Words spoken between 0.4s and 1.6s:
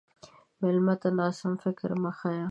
مېلمه ته ناسم